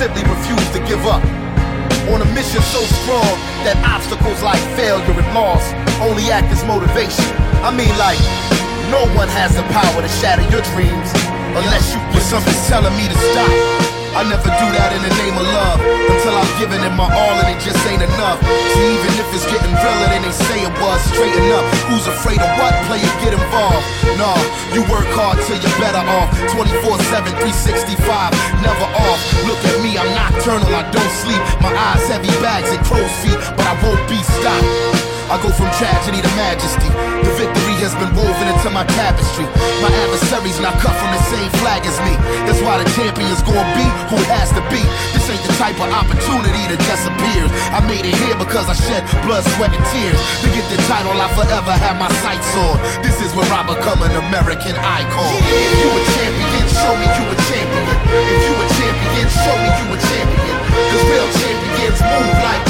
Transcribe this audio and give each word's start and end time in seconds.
simply 0.00 0.22
refuse 0.22 0.70
to 0.70 0.78
give 0.88 1.04
up. 1.04 1.22
On 2.08 2.22
a 2.22 2.28
mission 2.32 2.62
so 2.72 2.80
strong 3.04 3.36
that 3.68 3.76
obstacles 3.84 4.40
like 4.40 4.56
failure 4.72 5.04
and 5.04 5.34
loss 5.36 5.60
only 6.00 6.32
act 6.32 6.48
as 6.48 6.64
motivation. 6.64 7.28
I 7.60 7.68
mean, 7.68 7.92
like, 8.00 8.16
no 8.88 9.04
one 9.12 9.28
has 9.28 9.52
the 9.54 9.62
power 9.68 10.00
to 10.00 10.08
shatter 10.08 10.48
your 10.48 10.64
dreams 10.72 11.10
unless 11.52 11.92
you. 11.92 12.00
But 12.16 12.24
something's 12.24 12.66
telling 12.66 12.96
me 12.96 13.12
to 13.12 13.18
stop. 13.28 13.99
I 14.10 14.26
never 14.26 14.50
do 14.50 14.66
that 14.74 14.90
in 14.90 15.02
the 15.06 15.14
name 15.22 15.38
of 15.38 15.46
love 15.54 15.78
until 15.80 16.34
I've 16.34 16.54
given 16.58 16.82
it 16.82 16.90
my 16.98 17.06
all 17.06 17.36
and 17.38 17.46
it 17.54 17.62
just 17.62 17.78
ain't 17.86 18.02
enough. 18.02 18.42
See, 18.74 18.82
even 18.98 19.12
if 19.22 19.28
it's 19.30 19.46
getting 19.46 19.70
realer 19.70 20.08
than 20.10 20.26
they 20.26 20.34
say 20.34 20.66
it 20.66 20.74
was, 20.82 20.98
straighten 21.14 21.46
up. 21.54 21.62
Who's 21.86 22.10
afraid 22.10 22.42
of 22.42 22.50
what? 22.58 22.74
Player, 22.90 23.06
get 23.22 23.38
involved. 23.38 23.86
Nah, 24.18 24.34
you 24.74 24.82
work 24.90 25.06
hard 25.14 25.38
till 25.46 25.56
you're 25.62 25.78
better 25.78 26.02
off. 26.02 26.26
24 26.50 26.98
7, 27.06 27.30
365, 27.38 28.34
never 28.66 28.88
off. 28.98 29.20
Look 29.46 29.62
at 29.62 29.76
me, 29.78 29.94
I'm 29.94 30.10
nocturnal, 30.12 30.68
I 30.74 30.82
don't 30.90 31.14
sleep. 31.22 31.40
My 31.62 31.70
eyes 31.70 32.02
heavy 32.10 32.34
bags 32.42 32.66
and 32.74 32.82
crow's 32.82 33.14
feet, 33.22 33.38
but 33.54 33.62
I 33.62 33.78
won't 33.78 34.02
be 34.10 34.18
stopped. 34.18 35.00
I 35.30 35.38
go 35.38 35.46
from 35.54 35.70
tragedy 35.78 36.18
to 36.18 36.32
majesty. 36.34 36.90
The 37.22 37.30
victory 37.38 37.69
has 37.80 37.96
been 37.96 38.12
woven 38.12 38.44
into 38.44 38.68
my 38.68 38.84
tapestry. 38.92 39.48
My 39.80 39.88
adversaries 40.04 40.60
not 40.60 40.76
cut 40.84 40.92
from 41.00 41.10
the 41.16 41.22
same 41.32 41.48
flag 41.64 41.80
as 41.88 41.96
me. 42.04 42.12
That's 42.44 42.60
why 42.60 42.76
the 42.76 42.84
champion's 42.92 43.40
gonna 43.40 43.64
be 43.72 43.86
who 44.12 44.20
it 44.20 44.28
has 44.28 44.52
to 44.52 44.60
be. 44.68 44.84
This 45.16 45.24
ain't 45.32 45.40
the 45.48 45.56
type 45.56 45.80
of 45.80 45.88
opportunity 45.88 46.60
that 46.68 46.80
disappears. 46.84 47.48
I 47.72 47.80
made 47.88 48.04
it 48.04 48.12
here 48.20 48.36
because 48.36 48.68
I 48.68 48.76
shed 48.76 49.00
blood, 49.24 49.48
sweat, 49.56 49.72
and 49.72 49.84
tears. 49.96 50.20
To 50.44 50.46
get 50.52 50.64
the 50.68 50.76
title, 50.92 51.16
I 51.16 51.28
forever 51.32 51.72
have 51.72 51.96
my 51.96 52.12
sights 52.20 52.52
on. 52.68 52.76
This 53.00 53.16
is 53.24 53.32
where 53.32 53.48
I 53.48 53.64
become 53.64 54.04
an 54.04 54.12
American 54.28 54.76
icon. 54.76 55.32
If 55.48 55.72
you 55.80 55.88
a 55.88 56.02
champion, 56.20 56.64
show 56.68 56.92
me 57.00 57.06
you 57.08 57.24
a 57.32 57.36
champion. 57.48 57.96
If 58.12 58.40
you 58.44 58.54
a 58.60 58.66
champion, 58.76 59.26
show 59.32 59.56
me 59.56 59.70
you 59.80 59.86
a 59.88 59.98
champion. 60.04 60.56
Cause 60.68 61.04
real 61.08 61.28
champions 61.32 61.98
move 62.04 62.38
like. 62.44 62.69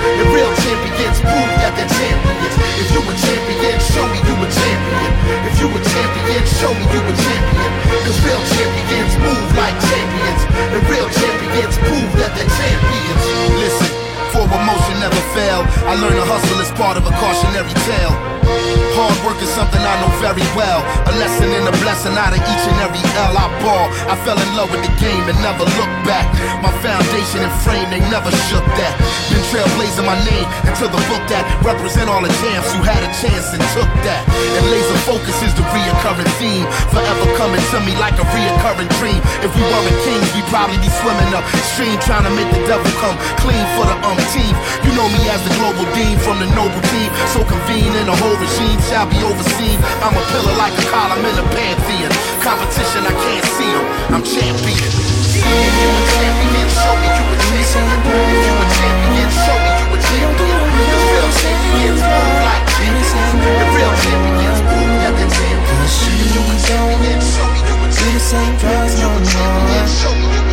The 0.00 0.26
real 0.32 0.52
champions 0.64 1.18
prove 1.20 1.52
that 1.60 1.72
they're 1.76 1.92
champions. 2.00 2.54
If 2.80 2.88
you 2.88 3.00
a 3.04 3.14
champion, 3.20 3.76
show 3.92 4.04
me 4.08 4.18
you 4.24 4.34
a 4.40 4.48
champion. 4.48 5.12
If 5.44 5.54
you 5.60 5.68
a 5.68 5.80
champion, 5.80 6.42
show 6.56 6.72
me 6.72 6.84
you 6.88 7.00
a 7.04 7.14
champion. 7.14 7.70
Cause 8.08 8.18
real 8.24 8.42
champions 8.56 9.12
move 9.20 9.48
like 9.60 9.76
champions. 9.92 10.42
The 10.72 10.80
real 10.88 11.08
champions 11.12 11.74
prove 11.84 12.10
that 12.16 12.32
they're 12.32 12.52
champions. 12.56 13.22
Listen, 13.60 13.90
for 14.32 14.44
emotion 14.48 14.96
never 15.04 15.22
fail. 15.36 15.60
I 15.84 15.92
learned 16.00 16.16
to 16.16 16.24
hustle 16.24 16.60
as 16.64 16.72
part 16.80 16.96
of 16.96 17.04
a 17.04 17.12
cautionary 17.20 17.76
tale. 17.84 18.79
Hard 19.00 19.16
work 19.24 19.40
is 19.40 19.48
something 19.56 19.80
I 19.80 19.96
know 20.04 20.12
very 20.20 20.44
well. 20.52 20.84
A 21.08 21.12
lesson 21.16 21.48
and 21.48 21.64
a 21.64 21.72
blessing 21.80 22.12
out 22.20 22.36
of 22.36 22.40
each 22.44 22.64
and 22.68 22.78
every 22.84 23.00
L 23.16 23.32
I 23.32 23.48
ball. 23.64 23.88
I 24.12 24.14
fell 24.28 24.36
in 24.36 24.50
love 24.52 24.68
with 24.68 24.84
the 24.84 24.92
game 25.00 25.24
and 25.24 25.40
never 25.40 25.64
looked 25.80 26.00
back. 26.04 26.28
My 26.60 26.68
foundation 26.84 27.40
and 27.40 27.54
frame, 27.64 27.88
they 27.88 28.04
never 28.12 28.28
shook 28.52 28.60
that. 28.76 28.92
Been 29.32 29.40
trailblazing 29.48 30.04
my 30.04 30.20
name 30.28 30.44
until 30.68 30.92
the 30.92 31.00
book 31.08 31.24
that 31.32 31.48
represent 31.64 32.12
all 32.12 32.20
the 32.20 32.28
champs 32.44 32.68
who 32.76 32.84
had 32.84 33.00
a 33.00 33.08
chance 33.24 33.56
and 33.56 33.64
took 33.72 33.88
that. 34.04 34.20
And 34.60 34.68
laser 34.68 35.00
focus 35.08 35.32
is 35.48 35.56
the 35.56 35.64
reoccurring 35.72 36.28
theme. 36.36 36.68
Forever 36.92 37.24
coming 37.40 37.64
to 37.72 37.78
me 37.88 37.96
like 37.96 38.20
a 38.20 38.26
reoccurring 38.36 38.92
dream. 39.00 39.20
If 39.40 39.48
we 39.56 39.64
weren't 39.64 39.96
kings, 40.04 40.28
we'd 40.36 40.44
probably 40.52 40.76
be 40.76 40.92
swimming 41.00 41.32
upstream 41.32 41.96
trying 42.04 42.28
to 42.28 42.32
make 42.36 42.52
the 42.52 42.60
devil 42.68 42.92
come 43.00 43.16
clean 43.40 43.64
for 43.80 43.88
the 43.88 43.96
umpteenth. 44.04 44.60
You 44.84 44.92
know 44.92 45.08
me 45.08 45.24
as 45.32 45.40
the 45.48 45.56
global 45.56 45.88
dean 45.96 46.20
from 46.20 46.36
the 46.36 46.52
noble 46.52 46.84
team. 46.92 47.08
So 47.32 47.40
convene 47.48 47.96
in 47.96 48.04
the 48.04 48.16
whole 48.20 48.36
regime 48.36 48.76
shall 48.90 49.06
be 49.06 49.22
overseen. 49.22 49.78
I'm 50.02 50.18
a 50.18 50.22
pillar 50.34 50.56
like 50.58 50.74
a 50.74 50.84
column 50.90 51.22
in 51.22 51.38
a 51.38 51.46
pantheon. 51.54 52.10
Competition, 52.42 53.06
I 53.06 53.14
can't 53.22 53.46
see 53.54 53.70
them. 53.70 53.86
I'm 54.18 54.22
champion. 54.26 54.90
If 55.30 55.46
you 55.46 55.90
a 55.94 56.02
champion, 56.10 56.66
show 56.74 56.94
me 56.98 57.06
you 57.06 57.26
a 57.30 57.36
champion. 57.38 58.10
If 58.10 58.42
you 58.42 58.50
a 58.50 58.66
champion, 58.74 59.30
show 59.30 59.58
me 59.62 59.70
you 59.78 59.94
a 59.94 59.98
champion. 60.10 60.58
The 60.74 60.98
real 61.06 61.30
champions 61.38 62.02
move 62.02 62.34
like 62.42 62.66
champions. 62.66 63.30
The 63.30 63.66
real 63.78 63.94
champions 63.94 64.58
move 64.66 64.90
that 65.06 65.14
the 65.14 65.26
champions. 65.38 65.92
If 66.02 66.34
you 66.34 66.42
a 66.42 66.56
champion, 66.66 67.18
show 67.22 67.46
me 67.46 67.62
you 67.62 67.78
a 67.78 67.94
champion. 67.94 68.10
the 68.10 68.22
same 68.26 68.54
drugs 68.58 68.94
no 68.98 69.06
more. 69.06 69.86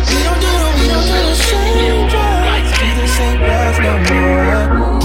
We 0.06 0.18
don't 0.22 0.38
do 0.38 0.46
the, 0.46 0.70
we 0.78 0.86
don't 0.86 1.10
do 1.10 1.18
the 1.26 1.34
same 1.42 2.06
drugs. 2.06 2.70
Do 2.70 2.86
the 2.86 3.08
same 3.18 3.38
drugs 3.42 3.78
no 3.82 3.98
more. 4.06 4.97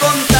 contigo. 0.00 0.33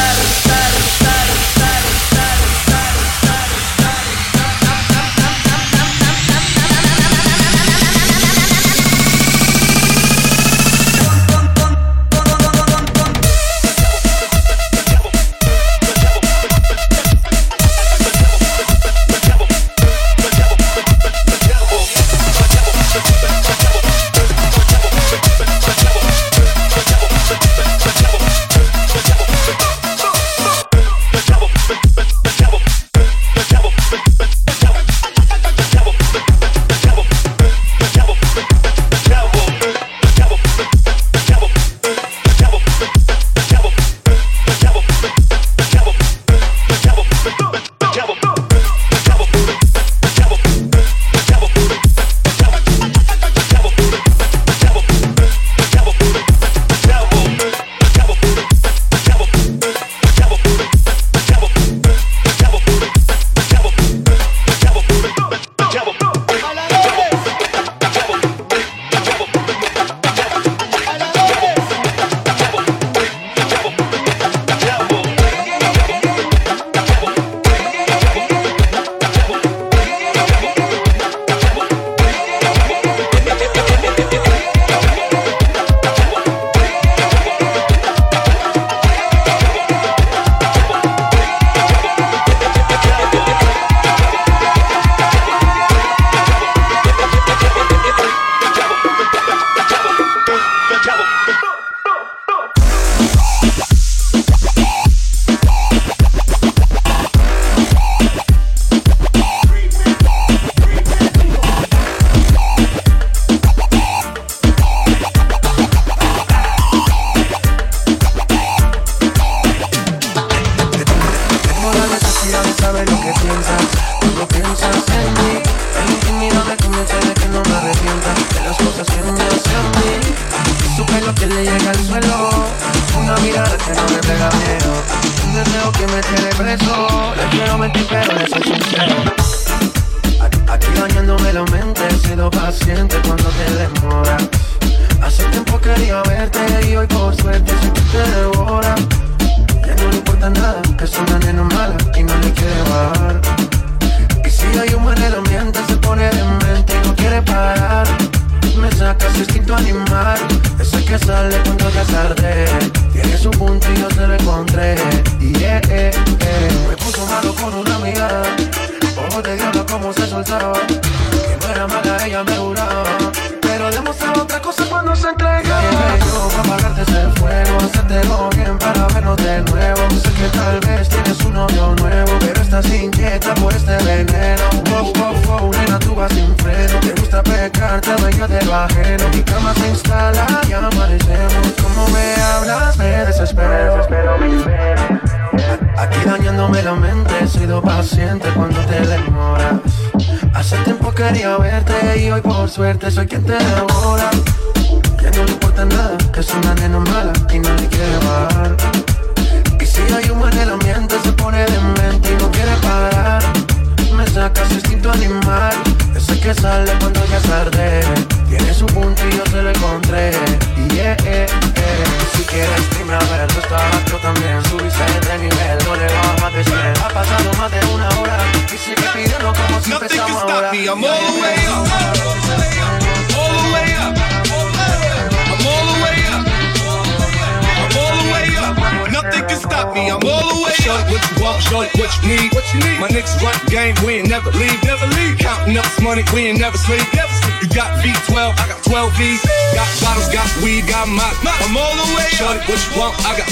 soy 202.90 203.06
quien 203.06 203.24
te 203.24 203.63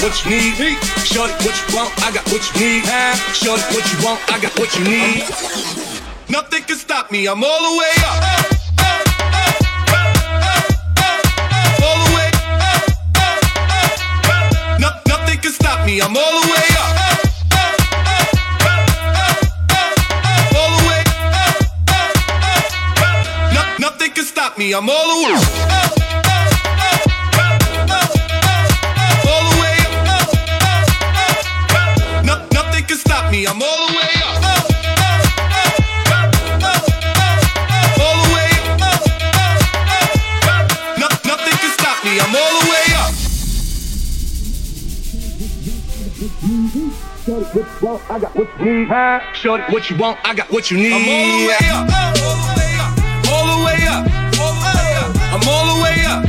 what 0.02 0.24
you 0.24 0.30
need. 0.32 0.78
Shorty, 1.06 1.32
what 1.46 1.54
you 1.54 1.76
want? 1.76 1.90
I 2.02 2.10
got 2.10 2.26
what 2.32 2.42
you 2.42 2.60
need. 2.60 2.84
Shorty, 3.32 3.62
what 3.72 3.86
you 3.92 4.04
want? 4.04 4.20
I 4.28 4.40
got 4.40 4.58
what 4.58 4.74
you 4.76 4.84
need. 4.84 5.22
Nothing 6.28 6.62
can 6.64 6.76
stop 6.76 7.12
me. 7.12 7.26
I'm 7.28 7.42
all 7.44 7.62
the 7.62 7.78
way 7.78 7.94
up. 8.02 8.18
All 11.82 11.98
the 12.04 12.10
way. 12.16 12.30
nothing 15.08 15.38
can 15.38 15.52
stop 15.52 15.86
me. 15.86 16.00
I'm 16.00 16.16
all 16.16 16.40
the 16.40 16.48
way 16.50 16.68
up. 16.82 16.90
All 20.58 20.70
the 20.78 20.82
way. 20.88 21.02
No, 23.54 23.62
nothing 23.78 24.10
can 24.10 24.24
stop 24.24 24.58
me. 24.58 24.74
I'm 24.74 24.90
all 24.90 25.06
the 25.14 25.28
way. 25.28 25.41
Got 48.92 49.08
what 49.08 49.32
you 49.32 49.32
need. 49.32 49.32
Huh? 49.32 49.32
Shorty, 49.32 49.64
what 49.72 49.88
you 49.88 49.96
want? 49.96 50.18
I 50.20 50.34
got 50.34 50.50
what 50.52 50.70
you 50.70 50.76
need. 50.76 50.92
I'm 50.92 51.08
all 51.08 51.24
the 51.32 51.48
way 51.48 51.64
up. 51.72 51.84
All 53.32 53.46
the 53.48 53.58
way 53.64 53.80
up. 53.88 54.04
All 54.36 54.52
the 54.52 54.68
way 54.68 54.88
up. 55.00 55.12
I'm 55.32 55.44
all 55.48 55.66
the 55.72 55.78
way 55.80 55.96
up. 56.04 56.20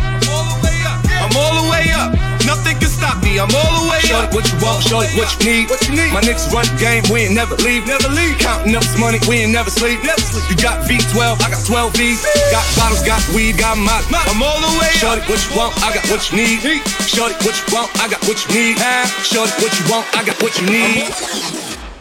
I'm 1.19 1.33
all 1.35 1.53
the 1.59 1.67
way 1.67 1.85
up. 1.91 2.15
Nothing 2.47 2.79
can 2.79 2.87
stop 2.87 3.19
me. 3.19 3.35
I'm 3.35 3.51
all 3.51 3.73
the 3.83 3.91
way 3.91 3.99
shorty, 3.99 4.27
up. 4.27 4.35
what 4.35 4.47
you 4.47 4.57
want? 4.63 4.79
Shorty, 4.79 5.11
what 5.19 5.27
you 5.35 5.43
need? 5.43 5.67
What 5.67 5.83
you 5.87 5.95
need? 5.95 6.11
My 6.15 6.23
niggas 6.23 6.47
run 6.55 6.63
the 6.63 6.79
game. 6.79 7.03
We 7.11 7.27
ain't 7.27 7.35
never 7.35 7.55
leave. 7.59 7.83
Never 7.83 8.07
leave. 8.07 8.39
Counting 8.39 8.75
up 8.75 8.83
this 8.83 8.95
money. 8.95 9.19
We 9.27 9.43
ain't 9.43 9.51
never 9.51 9.69
sleep. 9.69 9.99
Never 10.03 10.23
sleep. 10.23 10.47
You 10.47 10.55
got 10.55 10.87
V12. 10.87 11.43
I 11.43 11.51
got 11.51 11.63
12 11.67 11.99
V's. 11.99 12.23
Got 12.47 12.63
bottles. 12.79 13.03
Got 13.03 13.19
weed. 13.35 13.59
Got 13.59 13.75
my. 13.75 13.99
I'm 14.07 14.39
all 14.39 14.59
the 14.63 14.71
way 14.79 14.91
shorty, 14.95 15.19
up. 15.19 15.27
Shorty, 15.27 15.35
what 15.35 15.43
you 15.43 15.51
want? 15.59 15.71
I 15.83 15.91
got 15.91 16.03
what 16.07 16.23
you 16.31 16.39
need. 16.39 16.63
Shorty, 17.11 17.35
what 17.43 17.55
you 17.59 17.67
want? 17.75 17.91
I 17.99 18.07
got 18.07 18.23
what 18.23 18.39
you 18.39 18.49
need. 18.55 18.79
Shorty, 19.19 19.51
what 19.59 19.71
you 19.75 19.83
want? 19.91 20.07
I 20.15 20.23
got 20.23 20.39
what 20.39 20.55
you 20.59 20.65
need. 20.71 21.72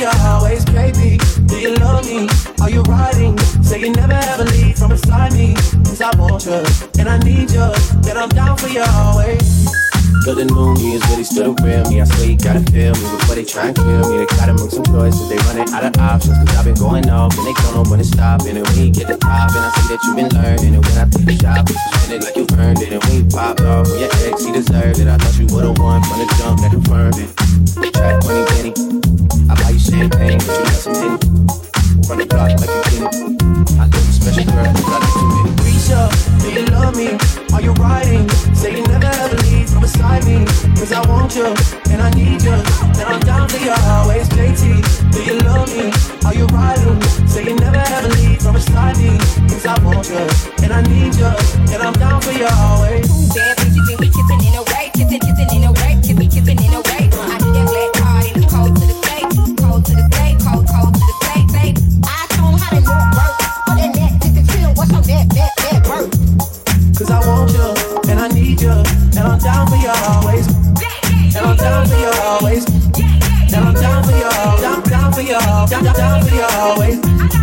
down 0.00 0.10
for 0.10 0.18
you 0.18 0.28
always, 0.28 0.64
baby. 0.66 1.18
Do 1.46 1.60
you 1.60 1.74
love 1.76 2.06
me? 2.06 2.28
Are 2.60 2.70
you 2.70 2.82
riding? 2.82 3.38
Say 3.62 3.80
you 3.80 3.92
never 3.92 4.12
ever 4.12 4.44
leave 4.44 4.76
from 4.76 4.90
beside 4.90 5.32
me. 5.32 5.54
Cause 5.84 6.00
I 6.00 6.10
want 6.16 6.46
you, 6.46 6.62
and 6.98 7.08
I 7.08 7.18
need 7.18 7.50
you, 7.50 7.68
and 8.08 8.18
I'm 8.18 8.28
down 8.28 8.56
for 8.56 8.68
you 8.68 8.82
always. 8.82 9.68
Cause 10.24 10.36
the 10.36 10.46
new 10.46 10.72
me 10.74 10.94
is 10.94 11.02
really 11.10 11.24
still 11.24 11.52
the 11.52 11.62
real 11.62 11.84
me. 11.90 12.00
I 12.00 12.04
swear 12.04 12.30
you 12.30 12.38
gotta 12.38 12.64
feel 12.72 12.94
me 12.94 13.06
before 13.18 13.34
they 13.34 13.44
try 13.44 13.66
and 13.68 13.76
kill 13.76 14.08
me. 14.10 14.16
They 14.18 14.26
gotta 14.36 14.54
make 14.54 14.70
some 14.70 14.84
choices. 14.84 15.28
They 15.28 15.36
running 15.44 15.68
out 15.68 15.84
of 15.84 15.96
options. 16.00 16.38
Cause 16.38 16.56
I've 16.56 16.64
been 16.64 16.80
going 16.80 17.10
off 17.10 17.36
and 17.36 17.46
they 17.46 17.52
don't 17.52 17.74
know 17.74 17.90
when 17.90 17.98
to 17.98 18.04
stop. 18.04 18.40
And 18.48 18.56
when 18.56 18.76
you 18.78 18.90
get 18.90 19.06
the 19.08 19.18
top, 19.18 19.52
and 19.52 19.62
I 19.62 19.70
see 19.76 19.86
that 19.92 20.00
you've 20.04 20.16
been 20.16 20.32
learning. 20.32 20.74
And 20.74 20.82
when 20.84 20.96
I 20.96 21.04
take 21.12 21.28
the 21.28 21.36
shot, 21.36 21.68
you 21.68 21.76
spend 21.76 22.10
it 22.16 22.20
like 22.24 22.36
you 22.36 22.46
earned 22.56 22.80
it. 22.80 22.92
And 22.92 23.02
when 23.04 23.14
you 23.20 23.24
popped 23.28 23.60
off 23.60 23.86
with 23.86 24.00
your 24.00 24.12
ex, 24.26 24.42
he 24.42 24.50
deserved 24.50 24.98
it. 24.98 25.08
I 25.08 25.18
thought 25.20 25.36
you 25.36 25.46
would've 25.52 25.76
won 25.76 26.00
from 26.02 26.18
the 26.24 26.28
jump 26.40 26.56
that 26.64 26.72
confirmed 26.72 27.20
it. 27.20 27.30
Track 27.92 28.24
money, 28.24 28.44
penny. 28.48 29.13
I 29.48 29.54
buy 29.60 29.70
you 29.70 29.78
champagne, 29.78 30.38
but 30.38 30.56
you 30.56 30.64
got 30.64 30.80
some 30.80 30.94
hidden. 30.94 31.46
Run 32.08 32.18
the 32.18 32.26
block 32.28 32.50
like 32.60 32.72
you 32.72 32.80
did 32.88 33.02
it. 33.04 33.12
I 33.76 33.84
think 33.88 34.04
you 34.08 34.14
special 34.16 34.44
girl, 34.48 34.64
cause 34.72 34.88
I 34.88 34.98
got 35.00 35.12
too 35.12 35.28
many. 35.28 35.52
Risha, 35.64 36.00
do 36.40 36.48
you 36.52 36.64
love 36.72 36.96
me? 36.96 37.08
Are 37.52 37.62
you 37.62 37.72
riding? 37.76 38.28
Say 38.56 38.76
you 38.76 38.82
never 38.88 39.06
ever 39.06 39.36
leave 39.44 39.68
from 39.68 39.82
beside 39.82 40.24
me. 40.24 40.44
Cause 40.80 40.92
I 40.92 41.00
want 41.08 41.36
you, 41.36 41.52
and 41.92 42.00
I 42.00 42.10
need 42.16 42.40
you. 42.40 42.56
And 42.96 43.06
I'm 43.08 43.20
down 43.20 43.48
for 43.48 43.60
you 43.60 43.72
always, 43.92 44.28
JT. 44.32 45.12
Do 45.12 45.20
you 45.22 45.36
love 45.44 45.68
me? 45.72 45.92
Are 46.24 46.34
you 46.34 46.46
riding? 46.48 47.00
Say 47.28 47.44
you 47.44 47.56
never 47.56 47.84
ever 47.84 48.08
leave 48.20 48.40
from 48.40 48.54
beside 48.54 48.96
me. 48.96 49.18
Cause 49.48 49.66
I 49.66 49.76
want 49.84 50.08
you, 50.08 50.24
and 50.64 50.72
I 50.72 50.80
need 50.88 51.14
you. 51.20 51.30
And 51.72 51.82
I'm 51.82 51.94
down 51.94 52.20
for 52.20 52.32
you 52.32 52.48
always. 52.48 53.08
Bad 53.36 53.58
bitches, 53.60 53.92
and 53.92 54.00
we 54.00 54.08
kissing 54.08 54.40
in 54.40 54.54
a 54.56 54.62
way. 54.72 54.90
Kissing, 54.96 55.20
kissing 55.20 55.50
in 55.52 55.64
a 55.68 55.72
way. 55.72 56.03
I'm 69.34 69.40
down 69.40 69.66
for 69.66 69.74
you 69.74 69.88
always. 69.88 70.46
And 70.46 71.44
I'm 71.44 71.56
down 71.56 71.88
for 71.88 71.96
you 71.96 72.06
always. 72.22 72.64
And 72.66 73.56
I'm 73.56 73.74
down 73.74 74.04
for 74.04 74.12
you, 74.12 74.30
down, 74.60 75.12
for 75.12 75.22
you, 75.22 75.32
down, 75.68 75.84
down 75.92 76.22
for 76.22 76.34
you 76.36 76.42
always. 76.52 77.33